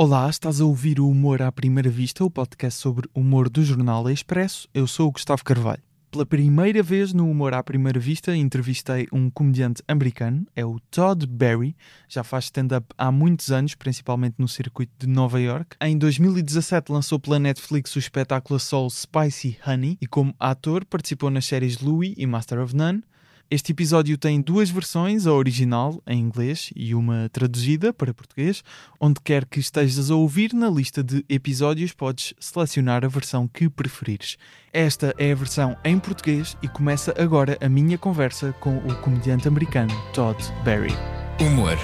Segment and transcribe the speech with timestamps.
[0.00, 4.08] Olá, estás a ouvir o Humor à Primeira Vista, o podcast sobre humor do jornal
[4.08, 4.68] Expresso.
[4.72, 5.82] Eu sou o Gustavo Carvalho.
[6.08, 11.26] Pela primeira vez no Humor à Primeira Vista, entrevistei um comediante americano, é o Todd
[11.26, 11.74] Barry.
[12.08, 15.76] Já faz stand-up há muitos anos, principalmente no circuito de Nova York.
[15.80, 21.44] Em 2017 lançou pela Netflix o espetáculo Soul Spicy Honey e como ator participou nas
[21.44, 23.02] séries Louie e Master of None.
[23.50, 28.62] Este episódio tem duas versões, a original em inglês e uma traduzida para português.
[29.00, 33.70] Onde quer que estejas a ouvir, na lista de episódios podes selecionar a versão que
[33.70, 34.36] preferires.
[34.70, 39.48] Esta é a versão em português e começa agora a minha conversa com o comediante
[39.48, 40.92] americano Todd Barry.
[41.40, 41.78] Humor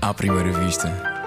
[0.00, 1.17] à primeira vista.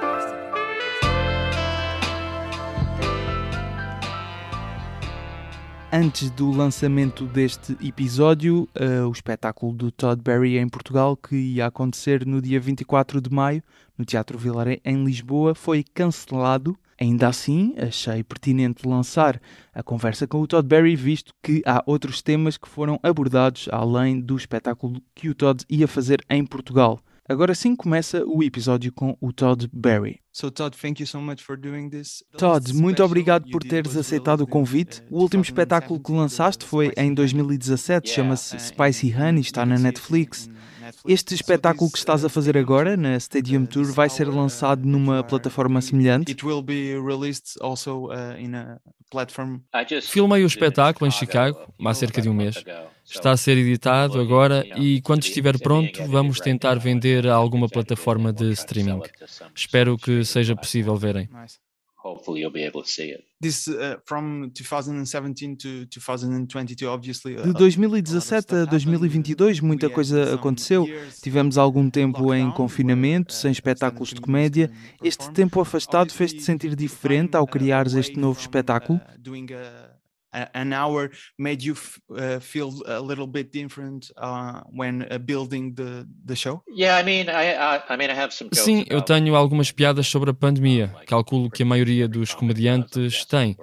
[5.93, 11.65] Antes do lançamento deste episódio, uh, o espetáculo do Todd Barry em Portugal, que ia
[11.65, 13.61] acontecer no dia 24 de maio,
[13.97, 16.77] no Teatro Vilaré, em Lisboa, foi cancelado.
[16.97, 19.41] Ainda assim, achei pertinente lançar
[19.73, 24.21] a conversa com o Todd Barry, visto que há outros temas que foram abordados além
[24.21, 27.01] do espetáculo que o Todd ia fazer em Portugal.
[27.27, 30.20] Agora sim começa o episódio com o Todd Barry.
[30.33, 32.23] So Todd, thank you so much for doing this.
[32.37, 35.03] Todd, muito obrigado por teres aceitado o convite.
[35.11, 40.49] O último espetáculo que lançaste foi em 2017, chama-se Spicy Honey, está na Netflix.
[41.07, 45.81] Este espetáculo que estás a fazer agora na Stadium Tour vai ser lançado numa plataforma
[45.81, 46.35] semelhante?
[50.03, 52.63] Filmei o espetáculo em Chicago há cerca de um mês.
[53.03, 58.31] Está a ser editado agora e, quando estiver pronto, vamos tentar vender a alguma plataforma
[58.31, 59.01] de streaming.
[59.53, 61.27] Espero que seja possível verem.
[62.03, 63.23] Hopefully you'll be able to see it.
[63.39, 67.35] This uh, from 2017 to 2022 obviously.
[67.35, 70.87] Uh, De 2017 a 2022 muita coisa aconteceu.
[71.21, 74.71] Tivemos algum tempo em confinamento, sem espetáculos de comédia.
[75.03, 78.99] Este tempo afastado fez-te sentir diferente ao criares este novo espetáculo?
[80.33, 81.75] An hour made you
[82.11, 86.63] uh, feel a little bit different uh, when uh, building the the show?
[86.67, 90.07] Yeah, I mean, I, I, I mean, I have some Sim, eu tenho algumas piadas
[90.07, 90.93] sobre a pandemia.
[91.05, 93.57] Calculo que a maioria dos comediantes tem.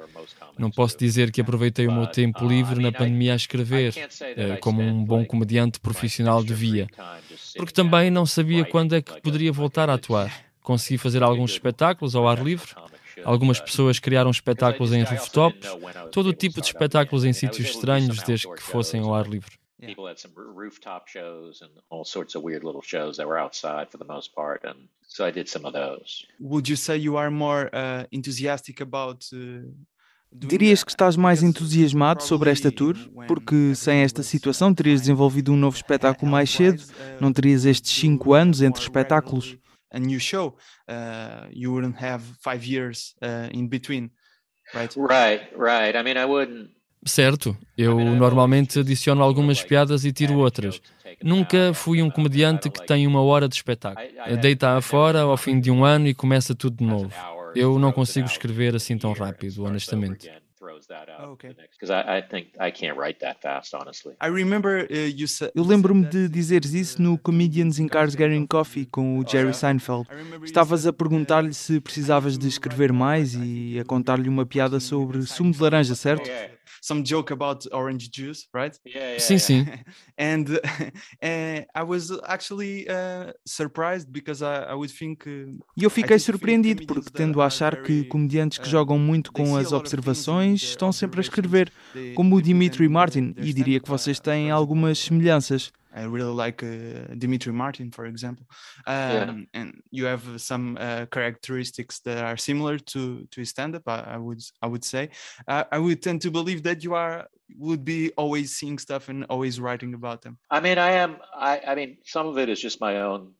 [0.59, 3.94] Não posso dizer que aproveitei o meu tempo livre na pandemia a escrever,
[4.37, 6.88] eh, como um bom comediante profissional devia,
[7.56, 10.32] porque também não sabia quando é que poderia voltar a atuar.
[10.60, 12.75] Consegui fazer alguns espetáculos ao ar livre,
[13.25, 15.69] Algumas pessoas criaram espetáculos em rooftops,
[16.12, 19.59] todo o tipo de espetáculos em sítios estranhos, desde que fossem ao ar livre.
[19.81, 23.89] People had some rooftop shows and all sorts of weird little shows that were outside
[23.91, 26.27] for the most part, and so I did some of those.
[26.41, 29.71] Would you say you are more uh, enthusiastic about uh...
[30.31, 32.95] Dirias que estás mais entusiasmado sobre esta tour?
[33.27, 36.83] Porque sem esta situação terias desenvolvido um novo espetáculo mais cedo,
[37.19, 39.56] não terias estes cinco anos entre espetáculos
[39.91, 40.56] a new show,
[40.88, 44.10] uh, you wouldn't have five years uh, in between,
[44.75, 44.94] right?
[44.97, 45.97] Right, right.
[45.97, 46.71] I mean, I wouldn't.
[47.06, 50.82] Certo, eu normalmente adiciono algumas piadas e tiro outras.
[51.22, 54.06] Nunca fui um comediante que tem uma hora de espetáculo.
[54.41, 57.12] Deita afora ao fim de um ano e começa tudo de novo.
[57.55, 60.28] Eu não consigo escrever assim tão rápido, honestamente
[60.78, 61.21] throws that out.
[61.21, 61.55] Oh, okay.
[61.72, 64.15] Because I, I think I can't write that fast, honestly.
[64.21, 65.50] I remember uh, you said.
[65.55, 69.55] Eu lembro-me de dizeres isso no Comedians in Cars Getting Coffee com o oh, Jerry
[69.55, 70.06] Seinfeld.
[70.44, 75.53] Estavas a perguntar-lhe se precisavas de escrever mais e a contar-lhe uma piada sobre sumo
[75.53, 76.31] de laranja, certo?
[76.81, 78.78] Some joke about orange juice, right?
[78.87, 79.66] Yeah, yeah, sim, sim.
[80.19, 85.27] and uh, I was actually uh, surprised because I, I would think.
[85.27, 89.56] Uh, e eu fiquei surpreendido porque tendo a achar que comediantes que jogam muito com
[89.56, 91.72] as observações estão sempre a escrever,
[92.15, 95.72] como o Dimitri Martin, e diria que vocês têm algumas semelhanças.
[95.94, 98.47] I really like uh, Dimitri Martin, for example,
[98.87, 99.60] um, yeah.
[99.60, 103.82] and you have some uh, characteristics that are similar to to stand-up.
[103.87, 105.10] I, I would I would say
[105.47, 107.26] uh, I would tend to believe that you are
[107.56, 110.38] would be always seeing stuff and always writing about them.
[110.50, 111.16] I mean, I am.
[111.34, 113.32] I I mean, some of it is just my own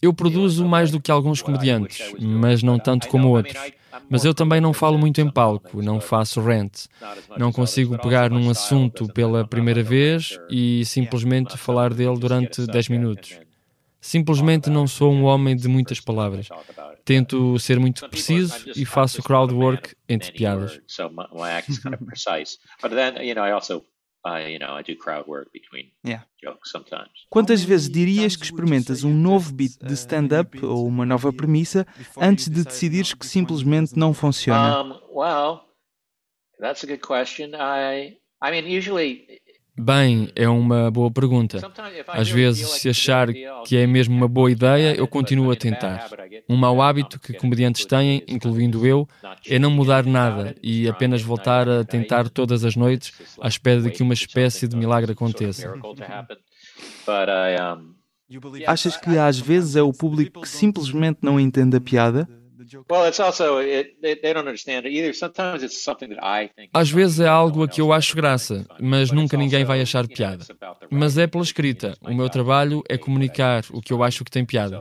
[0.00, 3.56] Eu produzo mais do que alguns comediantes, mas não tanto como outros.
[4.08, 6.86] Mas eu também não falo muito em palco, não faço rant.
[7.36, 13.40] Não consigo pegar num assunto pela primeira vez e simplesmente falar dele durante 10 minutos.
[14.00, 16.48] Simplesmente não sou um homem de muitas palavras.
[17.04, 20.80] Tento ser muito preciso e faço crowd work entre piadas.
[27.30, 31.86] Quantas vezes dirias que experimentas um novo beat de stand-up ou uma nova premissa
[32.16, 34.82] antes de decidires que simplesmente não funciona?
[34.82, 35.62] Um, well,
[36.60, 37.54] that's a good question.
[37.54, 39.40] I, I mean, usually
[39.78, 41.60] Bem, é uma boa pergunta.
[42.08, 43.28] Às vezes, se achar
[43.64, 46.10] que é mesmo uma boa ideia, eu continuo a tentar.
[46.48, 49.08] Um mau hábito que comediantes têm, incluindo eu,
[49.46, 53.90] é não mudar nada e apenas voltar a tentar todas as noites à espera de
[53.90, 55.72] que uma espécie de milagre aconteça.
[58.66, 62.28] Achas que às vezes é o público que simplesmente não entende a piada?
[66.72, 70.44] Às vezes é algo a que eu acho graça, mas nunca ninguém vai achar piada.
[70.90, 71.96] Mas é pela escrita.
[72.02, 74.80] O meu trabalho é comunicar o que eu acho que tem piada.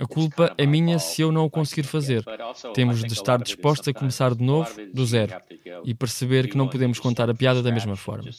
[0.00, 2.24] A culpa é minha se eu não o conseguir fazer.
[2.72, 5.34] Temos de estar dispostos a começar de novo, do zero,
[5.84, 8.30] e perceber que não podemos contar a piada da mesma forma.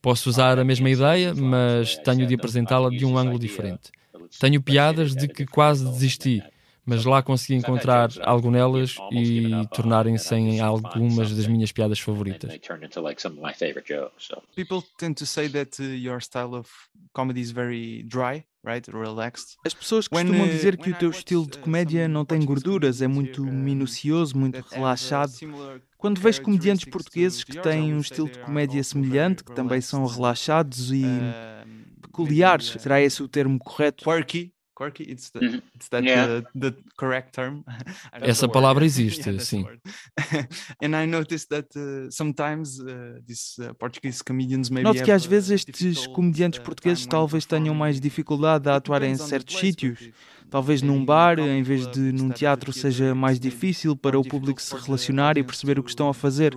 [0.00, 3.90] Posso usar a mesma ideia, mas tenho de apresentá-la de um ângulo diferente.
[4.40, 6.42] Tenho piadas de que quase desisti,
[6.84, 12.58] mas lá consegui encontrar algo nelas e tornarem-se em algumas das minhas piadas favoritas.
[14.54, 16.68] People tend to say that uh, your style of
[17.12, 18.90] comedy is very dry, right?
[18.90, 19.56] Relaxed.
[19.64, 23.00] As pessoas costumam uh, dizer que o teu estilo de uh, comédia não tem gorduras,
[23.00, 25.32] é muito minucioso, muito relaxado.
[25.96, 30.90] Quando vejo comediantes portugueses que têm um estilo de comédia semelhante, que também são relaxados
[30.90, 31.04] e
[32.00, 34.04] peculiares, será esse o termo correto?
[34.04, 34.52] Quirky,
[34.82, 35.58] quirky, it's, the, mm-hmm.
[35.74, 36.26] it's that yeah.
[36.26, 37.64] the, the correct term.
[38.12, 39.66] Essa palavra existe, yeah, sim.
[40.82, 45.24] And I noticed that uh, sometimes uh, these uh, Portuguese comedians maybe Noto que às
[45.24, 50.10] vezes estes comediantes uh, portugueses talvez tenham mais dificuldade a atuar em certos sítios.
[50.50, 54.76] Talvez num bar, em vez de num teatro, seja mais difícil para o público se
[54.76, 56.54] relacionar e perceber o que estão a fazer.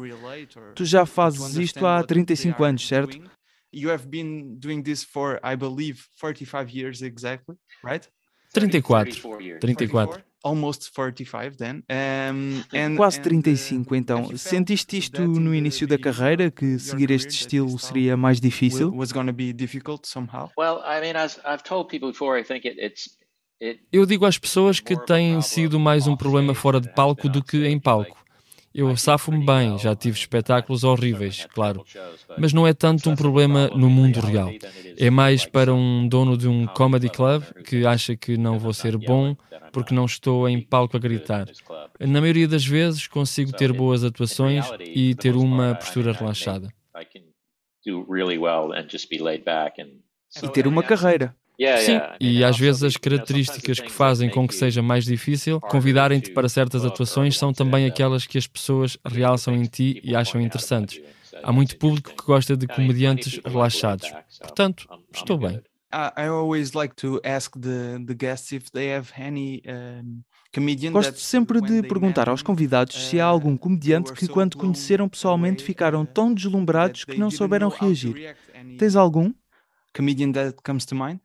[0.76, 3.18] Tu já fazes isto há 35 anos, certo?
[3.76, 8.08] You have been doing this for, I believe, 45 years exactly, right?
[8.54, 9.06] 34.
[9.60, 10.24] 34.
[10.46, 11.84] Almost 45 then.
[11.90, 14.38] Um, and, Quase 35 uh, então.
[14.38, 18.94] Sentiste isto no início da carreira que seguir este estilo seria mais difícil?
[18.96, 20.50] Was going to be difficult somehow?
[20.58, 23.18] Well, I mean, as I've told people before, I think it, it's
[23.92, 27.66] eu digo às pessoas que tem sido mais um problema fora de palco do que
[27.66, 28.25] em palco.
[28.78, 31.86] Eu safo-me bem, já tive espetáculos horríveis, claro.
[32.38, 34.52] Mas não é tanto um problema no mundo real.
[34.98, 38.98] É mais para um dono de um comedy club que acha que não vou ser
[38.98, 39.34] bom
[39.72, 41.48] porque não estou em palco a gritar.
[42.00, 46.70] Na maioria das vezes consigo ter boas atuações e ter uma postura relaxada.
[50.44, 51.34] E ter uma carreira.
[51.60, 56.50] Sim, e às vezes as características que fazem com que seja mais difícil convidarem-te para
[56.50, 61.02] certas atuações são também aquelas que as pessoas realçam em ti e acham interessantes.
[61.44, 64.12] Há muito público que gosta de comediantes relaxados.
[64.40, 65.62] Portanto, estou bem.
[65.94, 70.24] I always like to ask the, the guests if they have any um,
[70.92, 76.06] Gosto sempre de perguntar aos convidados se há algum comediante que, quando conheceram pessoalmente, ficaram
[76.06, 78.36] tão deslumbrados que não souberam reagir.
[78.78, 79.34] Tens algum?
[79.94, 81.20] Comedian that comes to mind?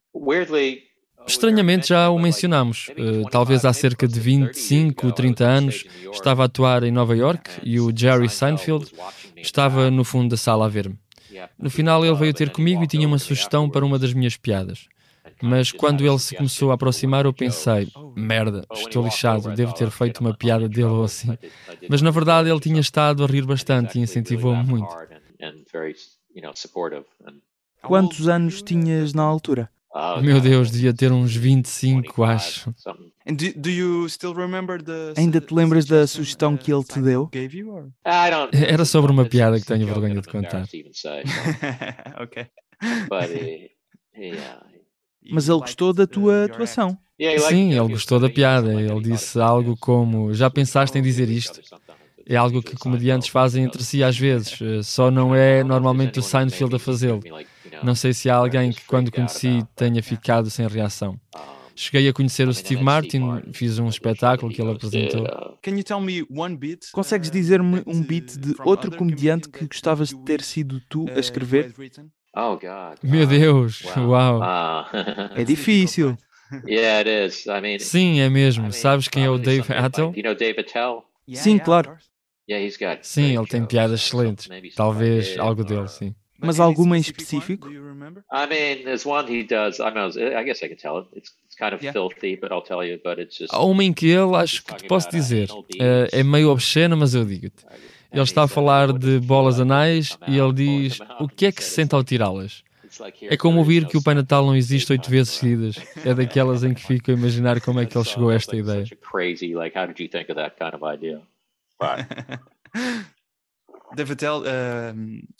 [1.27, 2.89] Estranhamente já o mencionamos.
[2.91, 7.79] Uh, talvez há cerca de 25, 30 anos estava a atuar em Nova York e
[7.79, 8.91] o Jerry Seinfeld
[9.37, 10.99] estava no fundo da sala a ver-me.
[11.59, 14.89] No final ele veio ter comigo e tinha uma sugestão para uma das minhas piadas.
[15.43, 20.21] Mas quando ele se começou a aproximar, eu pensei: merda, estou lixado, devo ter feito
[20.21, 21.37] uma piada dele ou assim.
[21.89, 24.95] Mas na verdade ele tinha estado a rir bastante e incentivou-me muito.
[27.83, 29.71] Quantos anos tinhas na altura?
[29.93, 32.73] Oh, Meu Deus, devia ter uns 25, acho.
[35.17, 37.29] Ainda te lembras da sugestão que ele te deu?
[38.53, 40.65] Era sobre uma piada que tenho vergonha de contar.
[42.23, 42.47] ok.
[45.33, 46.97] Mas ele gostou da tua atuação.
[47.49, 48.73] Sim, ele gostou da piada.
[48.81, 51.61] Ele disse algo como: Já pensaste em dizer isto?
[52.27, 56.23] É algo que comediantes fazem entre si às vezes, eh, só não é normalmente o
[56.23, 57.21] Seinfeld a fazê-lo.
[57.83, 61.19] Não sei se há alguém que, quando conheci, tenha ficado sem reação.
[61.75, 63.23] Cheguei a conhecer o Steve Martin,
[63.53, 65.27] fiz um espetáculo que ele apresentou.
[66.93, 71.75] Consegues dizer-me um beat de outro comediante que gostavas de ter sido tu a escrever?
[73.03, 74.41] Meu Deus, uau!
[75.35, 76.17] É difícil.
[77.79, 78.73] Sim, é mesmo.
[78.73, 80.13] Sabes quem é o Dave Attell?
[81.33, 81.97] Sim, claro.
[83.03, 84.49] Sim, ele tem piadas excelentes.
[84.75, 86.15] Talvez algo dele, sim.
[86.43, 87.69] Mas alguma em específico?
[87.69, 89.79] I mean, there's one he does.
[89.79, 90.09] I know.
[90.09, 91.09] I guess I can tell it.
[91.15, 91.93] It's, kind of yeah.
[91.93, 92.99] filthy, but I'll tell you.
[93.05, 93.53] But it's just.
[93.53, 95.67] Há uma em que ele acho que te posso dizer uh,
[96.11, 97.67] é meio obsceno, mas eu digo-te.
[98.11, 101.71] Ele está a falar de bolas anais e ele diz o que é que se
[101.71, 102.65] sente ao tirá-las.
[103.23, 105.77] É como ouvir que o Pai Natal não existe oito vezes seguidas.
[106.05, 108.85] É daquelas em que fico a imaginar como é que ele chegou a esta ideia.
[113.97, 114.95] Dave Attell, uh,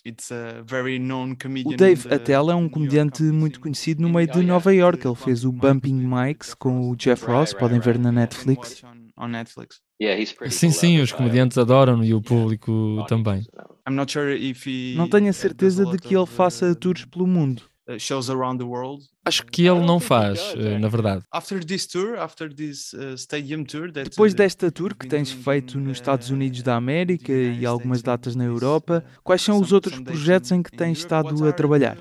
[0.05, 1.75] it's a very known comedian.
[1.75, 5.07] O Dave Attell é um comediante muito conhecido no meio de Nova York.
[5.07, 8.83] Ele fez o Bumping Mics com o Jeff Ross, podem ver na Netflix.
[10.51, 13.45] Sim, sim, os comediantes adoram e o público também.
[14.97, 17.70] Não tenho a certeza de que ele faça tours pelo mundo.
[17.91, 19.03] Uh, shows around the world.
[19.25, 21.25] Acho que ele não faz, eh, na verdade.
[21.35, 21.55] Uh,
[24.05, 28.45] Depois desta tour que tens feito nos Estados Unidos da América e algumas datas na
[28.45, 31.99] Europa, quais são os outros projetos em que tens estado a trabalhar?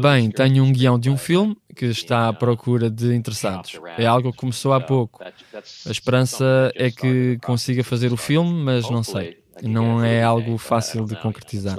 [0.00, 3.72] Bem, tenho um guião de um filme que está à procura de interessados.
[3.98, 5.22] É algo que começou há pouco.
[5.24, 9.40] A esperança é que consiga fazer o filme, mas não sei.
[9.62, 11.76] Não é algo fácil de concretizar.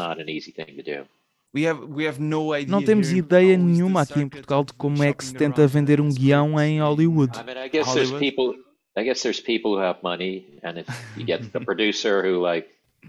[2.67, 6.09] Não temos ideia nenhuma aqui em Portugal de como é que se tenta vender um
[6.09, 7.31] guião em Hollywood.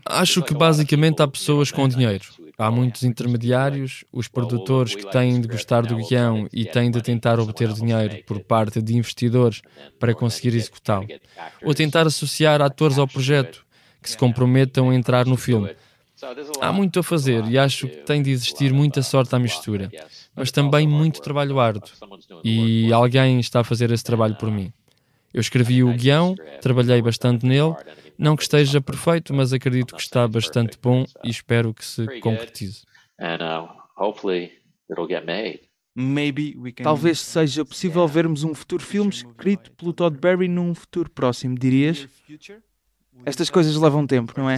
[0.07, 2.25] Acho que basicamente há pessoas com dinheiro.
[2.59, 7.39] Há muitos intermediários, os produtores que têm de gostar do guião e têm de tentar
[7.39, 9.63] obter dinheiro por parte de investidores
[10.01, 11.07] para conseguir executá-lo.
[11.63, 13.65] Ou tentar associar atores ao projeto
[14.03, 15.75] que se comprometam a entrar no filme.
[16.61, 19.91] Há muito a fazer e acho que tem de existir muita sorte à mistura,
[20.37, 21.91] mas também muito trabalho árduo.
[22.45, 24.73] E alguém está a fazer esse trabalho por mim.
[25.33, 27.75] Eu escrevi o guião, trabalhei bastante nele,
[28.19, 32.83] não que esteja perfeito, mas acredito que está bastante bom e espero que se concretize.
[36.85, 42.09] Talvez seja possível vermos um futuro filme escrito pelo Todd Barry num futuro próximo, dirias?
[43.25, 44.57] Estas coisas levam tempo, não é?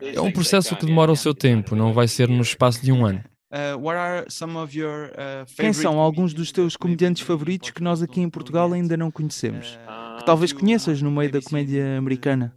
[0.00, 3.06] É um processo que demora o seu tempo, não vai ser no espaço de um
[3.06, 3.22] ano.
[3.54, 8.96] Uh, uh, Quem são alguns dos teus comediantes favoritos que nós aqui em Portugal ainda
[8.96, 9.78] não conhecemos?
[9.86, 12.52] Uh, que talvez conheças no meio da comédia americana?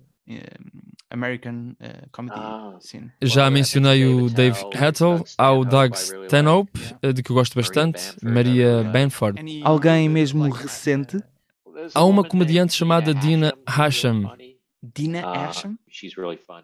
[1.11, 2.77] American uh, comedy ah.
[2.81, 3.11] scene.
[3.21, 6.79] Já mencionei o Dave Hattel, há o Doug Stanhope,
[7.13, 9.61] de que eu gosto bastante, Maria Benford.
[9.63, 11.21] Alguém mesmo recente
[11.93, 14.27] Há uma comediante chamada Dina Hashem.
[14.81, 15.77] Dina Hashem?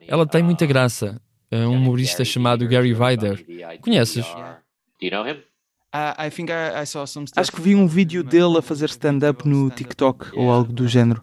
[0.08, 1.22] Ela tem muita graça.
[1.50, 3.46] É um humorista chamado Gary Vider.
[3.82, 4.26] Conheces?
[7.36, 11.22] Acho que vi um vídeo dele a fazer stand-up no TikTok ou algo do género.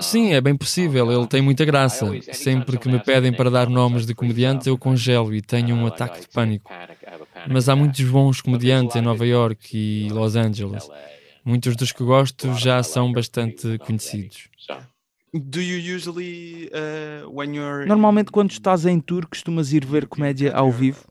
[0.00, 2.06] Sim, é bem possível, ele tem muita graça.
[2.32, 6.20] Sempre que me pedem para dar nomes de comediantes, eu congelo e tenho um ataque
[6.20, 6.70] de pânico.
[7.48, 10.90] Mas há muitos bons comediantes em Nova York e Los Angeles.
[11.44, 14.48] Muitos dos que gosto já são bastante conhecidos.
[15.32, 17.30] Uh,
[17.86, 21.04] Normalmente, quando estás em tour, costumas ir ver comédia ao vivo?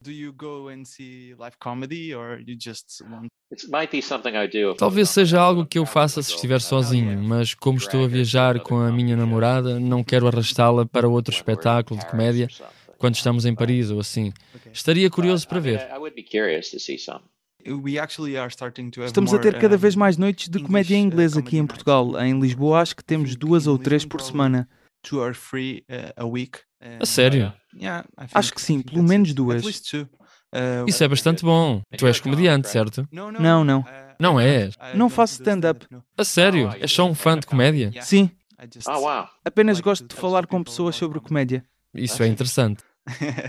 [4.75, 8.77] Talvez seja algo que eu faça se estiver sozinho, mas como estou a viajar com
[8.79, 12.47] a minha namorada, não quero arrastá-la para outro espetáculo de comédia
[12.97, 14.33] quando estamos em Paris ou assim.
[14.73, 15.87] Estaria curioso para ver.
[19.05, 22.19] Estamos a ter cada vez mais noites de comédia em inglês aqui em Portugal.
[22.19, 24.67] Em Lisboa, acho que temos duas ou três por semana.
[26.99, 27.53] A sério?
[28.33, 29.63] Acho que sim, pelo menos duas.
[30.87, 31.81] Isso é bastante bom.
[31.97, 33.07] Tu és comediante, certo?
[33.11, 33.85] Não, não.
[34.19, 34.75] Não és?
[34.95, 35.85] Não faço stand-up.
[36.17, 36.73] A sério?
[36.79, 37.91] És só um fã de comédia?
[38.01, 38.29] Sim.
[39.45, 41.63] Apenas gosto de falar com pessoas sobre comédia.
[41.93, 42.83] Isso é interessante.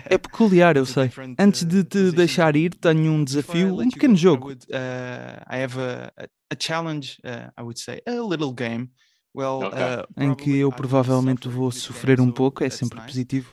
[0.06, 1.10] É peculiar, eu sei.
[1.38, 4.50] Antes de te deixar ir, tenho um desafio, um pequeno jogo.
[4.52, 6.12] I have a,
[6.50, 8.90] a challenge, uh, I would say, a little game
[9.34, 9.68] okay.
[9.68, 13.52] uh, em que eu provavelmente vou sofrer um pouco, é sempre positivo.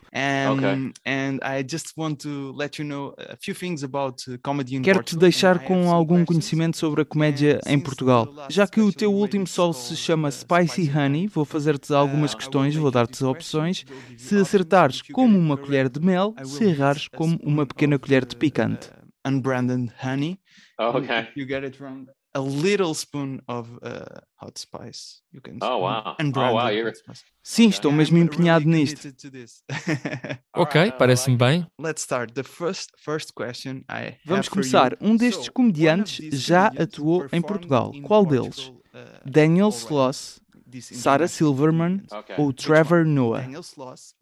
[4.82, 8.28] Quero-te deixar com algum conhecimento sobre a comédia em Portugal.
[8.48, 12.74] Já que o teu último sol se chama Spicy Honey, vou fazer-te algumas uh, questões,
[12.74, 13.84] vou dar-te opções.
[14.16, 18.88] Se acertares como uma colher de mel, se errares como uma pequena colher de picante.
[18.88, 20.40] Uh, unbranded honey.
[20.78, 21.28] Oh, okay.
[21.34, 25.22] You get it wrong a little spoon of uh, hot spice.
[25.32, 26.16] You can oh wow!
[26.18, 26.68] Oh wow!
[26.68, 26.92] You're...
[27.42, 29.08] Sim, estou mesmo empenhado nisto.
[30.54, 31.66] ok, parece-me bem.
[31.80, 32.34] Let's start.
[32.34, 34.96] The first first question I Vamos começar.
[35.00, 37.92] Um destes comediantes já atuou em Portugal.
[38.02, 38.68] Qual deles?
[38.68, 38.74] Uh,
[39.24, 40.40] Daniel Sloss,
[40.80, 42.02] Sarah Silverman
[42.36, 43.42] ou Trevor Noah?
[43.42, 44.14] Daniel Sloss,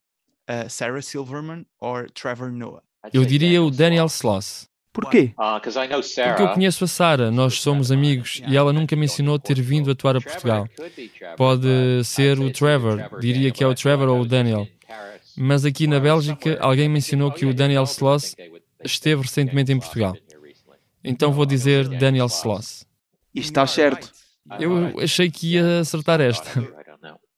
[0.49, 2.83] uh, Sarah Silverman ou Trevor Noah?
[3.13, 4.69] Eu diria o Daniel Sloss.
[4.97, 5.35] Porquê?
[5.39, 9.91] Uh, Porque eu conheço a Sarah, nós somos amigos e ela nunca mencionou ter vindo
[9.91, 10.67] atuar a Portugal.
[11.37, 14.67] Pode ser o Trevor, diria que é o Trevor ou o Daniel.
[15.37, 18.35] Mas aqui na Bélgica alguém mencionou que o Daniel Sloss
[18.83, 20.17] esteve recentemente em Portugal.
[21.05, 22.87] Então vou dizer Daniel Sloss.
[23.35, 24.11] E está certo.
[24.59, 26.59] Eu achei que ia acertar esta.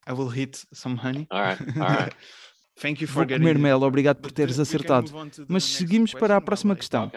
[0.09, 1.27] I will hit some honey.
[1.29, 2.15] All right, all right.
[2.81, 5.11] Thank you for Vou comer mel, obrigado por teres acertado.
[5.49, 7.11] Mas seguimos para a próxima questão.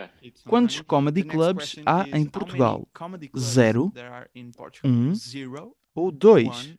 [0.45, 2.87] Quantos comedy clubs há em Portugal?
[3.37, 3.93] Zero,
[4.83, 5.13] um
[5.93, 6.75] ou dois?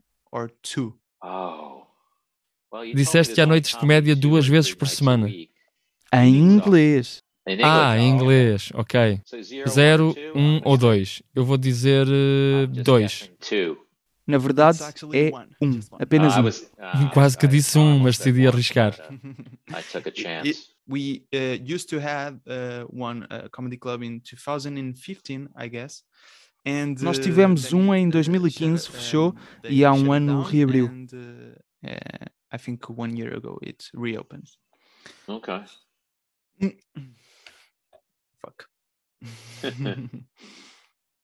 [2.95, 5.29] Disseste que há noites de comédia duas vezes por semana.
[5.29, 7.23] Em inglês.
[7.62, 9.21] Ah, em inglês, ok.
[9.69, 11.23] Zero, um ou dois.
[11.35, 13.31] Eu vou dizer uh, dois.
[14.26, 14.79] Na verdade,
[15.14, 16.73] é um, apenas um.
[16.79, 18.97] Ah, Quase que disse um, mas decidi arriscar.
[20.87, 26.05] we uh, used to have uh, one uh, comedy club in 2015, I guess.
[26.64, 29.35] And, Nós tivemos um em 2015, fechou,
[29.69, 30.87] e há um ano reabriu.
[30.87, 34.50] And, uh, I think one year ago it reopened.
[35.26, 35.64] Okay.
[38.41, 38.69] Fuck.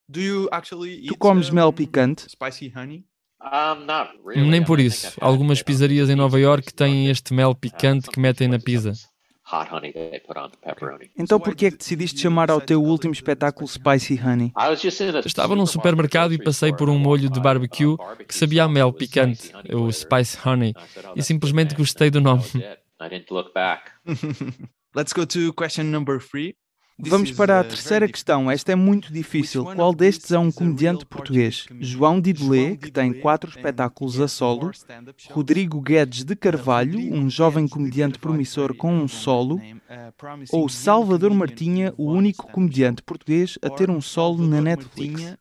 [0.09, 2.27] Do you actually tu comes mel picante?
[2.27, 3.05] Spicy honey?
[4.35, 5.15] Nem por isso.
[5.21, 8.93] Algumas pizzarias em Nova York têm este mel picante que metem na pizza.
[11.15, 14.51] Então por que é que decidiste chamar ao teu último espetáculo Spicy Honey?
[15.23, 17.95] Estava num supermercado e passei por um molho de barbecue
[18.27, 20.73] que sabia a mel picante, o Spice Honey,
[21.15, 22.43] e simplesmente gostei do nome.
[24.95, 26.55] Let's go to question number three.
[27.01, 28.51] Vamos para a terceira questão.
[28.51, 29.63] Esta é muito difícil.
[29.63, 31.65] Qual destes é um comediante português?
[31.79, 34.71] João Didelé, que tem quatro espetáculos a solo.
[35.31, 39.61] Rodrigo Guedes de Carvalho, um jovem comediante promissor com um solo.
[40.51, 45.37] Ou Salvador Martinha, o único comediante português a ter um solo na Netflix.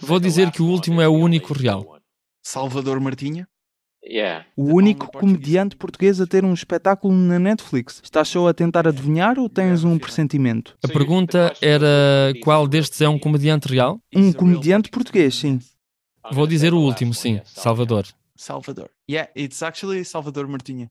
[0.00, 2.00] Vou dizer que o último é o único real.
[2.42, 3.48] Salvador Martinha?
[4.56, 8.00] O único comediante português a ter um espetáculo na Netflix.
[8.02, 10.76] Estás só a tentar adivinhar ou tens um pressentimento?
[10.84, 14.00] A pergunta era qual destes é um comediante real?
[14.14, 15.58] Um comediante português, sim.
[16.32, 17.40] Vou dizer o último, sim.
[17.44, 18.06] Salvador.
[18.36, 18.90] Salvador.
[19.08, 20.90] Yeah, it's actually Salvador Martinha.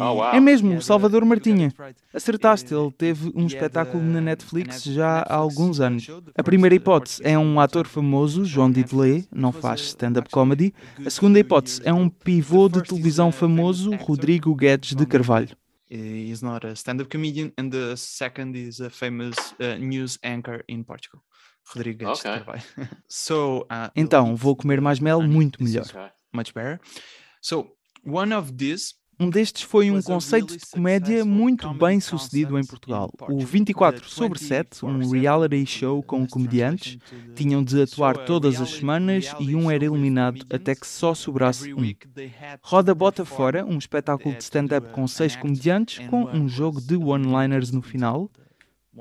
[0.00, 1.72] Oh, é mesmo, Salvador Martinha.
[2.12, 6.06] Acertaste, ele teve um espetáculo na Netflix já há alguns anos.
[6.34, 10.72] A primeira hipótese é um ator famoso, João Didelé, não faz stand-up comedy.
[11.04, 15.56] A segunda hipótese é um pivô de televisão famoso, Rodrigo Guedes de Carvalho.
[15.90, 20.82] He's not a stand-up comedian, and the second is a famous uh, news anchor in
[20.82, 21.22] Portugal.
[21.74, 22.32] Rodrigo Guedes okay.
[22.32, 22.62] de Carvalho.
[23.08, 25.86] so, uh, então, vou comer mais mel, muito melhor.
[26.32, 26.78] Much better.
[27.40, 27.70] So,
[28.04, 33.10] one of these um destes foi um conceito de comédia muito bem sucedido em Portugal.
[33.28, 36.98] O 24 sobre 7, um reality show com comediantes,
[37.34, 41.92] tinham de atuar todas as semanas e um era eliminado até que só sobrasse um.
[42.62, 47.72] Roda Bota Fora, um espetáculo de stand-up com seis comediantes, com um jogo de one-liners
[47.72, 48.30] no final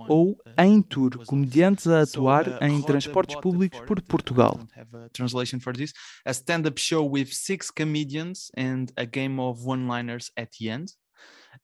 [0.07, 4.59] ou em tour, comediantes a atuar uh, em transportes públicos por Portugal.
[5.13, 5.93] Translation for this:
[6.25, 10.91] a stand-up show with six comedians and a game of one-liners at the end.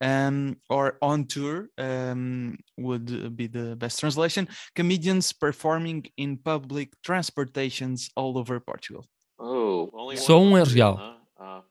[0.02, 4.48] Um, or on tour um, would be the best translation.
[4.76, 9.06] Comedians performing in public transportations all over Portugal.
[9.38, 10.96] Oh, Só um é real.
[11.40, 11.62] Uh,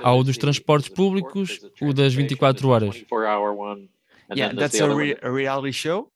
[0.00, 3.04] Há o dos transportes públicos, o das 24 horas.
[4.34, 6.08] Yeah, that's a, re a reality show.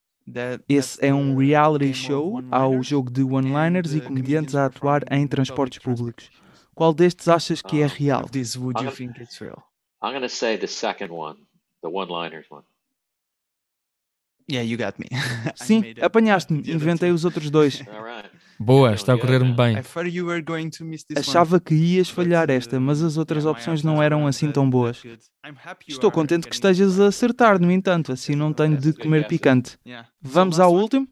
[0.68, 5.78] Esse é um reality show ao jogo de one-liners e comediantes a atuar em transportes
[5.78, 6.30] públicos.
[6.74, 8.28] Qual destes achas que é real?
[8.28, 9.62] This would you think it's real?
[10.02, 11.36] I'm going to say the second one,
[11.82, 12.64] the one-liners one.
[14.48, 15.08] Yeah, you got me.
[15.56, 16.62] Sim, apanhaste-me.
[16.70, 17.82] Inventei os outros dois.
[18.58, 19.76] Boa, está a correr-me bem.
[21.16, 25.02] Achava que ias falhar esta, mas as outras opções não eram assim tão boas.
[25.86, 29.78] Estou contente que estejas a acertar, no entanto, assim não tenho de comer picante.
[30.20, 31.06] Vamos ao último?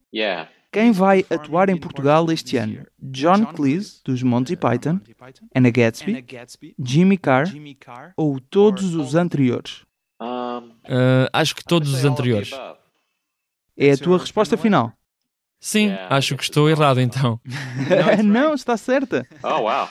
[0.73, 2.85] Quem vai atuar em Portugal este ano?
[3.01, 4.99] John Cleese, dos Monty Python,
[5.55, 6.25] Anna Gatsby,
[6.83, 7.47] Jimmy Carr
[8.17, 9.85] ou todos os anteriores?
[10.21, 12.51] Uh, acho que todos os anteriores.
[13.77, 14.93] É a tua resposta final?
[15.61, 17.41] Sim, acho que estou errado então.
[18.25, 19.27] não, está certa.
[19.43, 19.89] Oh, wow.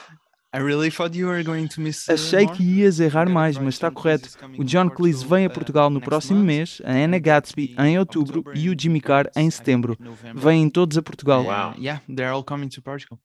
[0.55, 3.89] I really thought you were going to miss Achei que ias errar mais, mas está
[3.89, 4.29] correto.
[4.55, 8.69] O John Cleese vem a Portugal no próximo mês, a Anna Gatsby em outubro e
[8.69, 9.97] o Jimmy Carr em setembro.
[10.35, 11.43] Vêm todos a Portugal.
[11.45, 11.73] Wow.
[11.79, 13.17] Yeah, they're all coming to Portugal.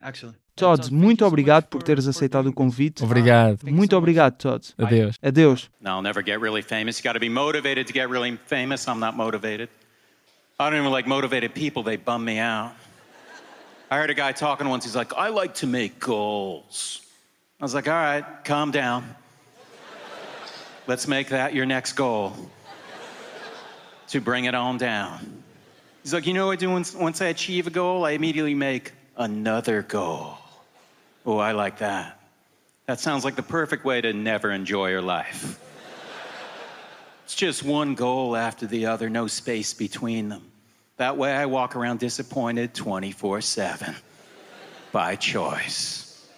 [0.00, 0.34] Actually.
[0.56, 3.02] Todd, muito obrigado por teres aceitado o convite.
[3.04, 3.60] Obrigado.
[3.70, 4.74] Muito obrigado, Todd.
[4.76, 5.16] Adeus.
[5.22, 5.70] Adeus.
[5.80, 6.98] No, I'll never get really famous.
[6.98, 8.86] You got to be motivated to get really famous.
[8.88, 9.70] I'm not motivated.
[10.62, 12.72] I don't even like motivated people, they bum me out.
[13.90, 17.02] I heard a guy talking once, he's like, I like to make goals.
[17.60, 19.16] I was like, all right, calm down.
[20.86, 22.36] Let's make that your next goal.
[24.08, 25.42] To bring it on down.
[26.04, 28.04] He's like, you know what I do once, once I achieve a goal?
[28.04, 30.38] I immediately make another goal.
[31.26, 32.20] Oh, I like that.
[32.86, 35.58] That sounds like the perfect way to never enjoy your life.
[37.24, 40.51] it's just one goal after the other, no space between them.
[41.02, 43.96] That way I walk around disappointed 24 7
[44.92, 46.28] by choice.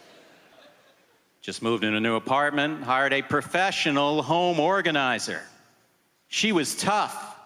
[1.42, 5.42] Just moved in a new apartment, hired a professional home organizer.
[6.29, 7.38] She was tough.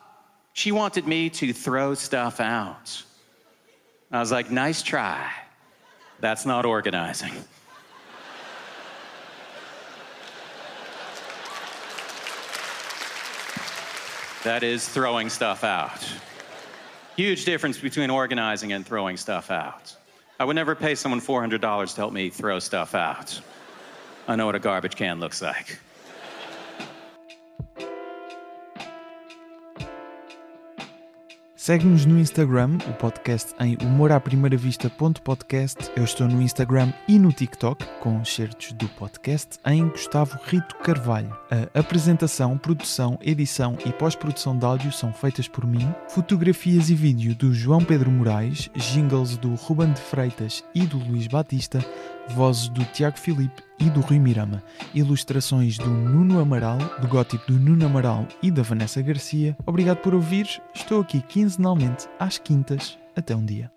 [0.52, 3.02] She wanted me to throw stuff out.
[4.12, 5.28] I was like, nice try.
[6.20, 7.32] That's not organizing.
[14.44, 16.08] That is throwing stuff out.
[17.18, 19.92] Huge difference between organizing and throwing stuff out.
[20.38, 23.40] I would never pay someone $400 to help me throw stuff out.
[24.28, 25.80] I know what a garbage can looks like.
[31.68, 35.90] Segue-nos no Instagram, o podcast em humoraprimeiravista.podcast.
[35.94, 41.36] Eu estou no Instagram e no TikTok, com certos do podcast, em Gustavo Rito Carvalho.
[41.50, 45.94] A apresentação, produção, edição e pós-produção de áudio são feitas por mim.
[46.08, 51.26] Fotografias e vídeo do João Pedro Moraes, jingles do Ruben de Freitas e do Luís
[51.26, 51.84] Batista,
[52.34, 54.62] vozes do Tiago Filipe e do Rui Mirama,
[54.94, 59.56] ilustrações do Nuno Amaral, do gótico do Nuno Amaral e da Vanessa Garcia.
[59.66, 60.46] Obrigado por ouvir.
[60.74, 62.98] Estou aqui quinzenalmente às quintas.
[63.14, 63.70] Até um dia.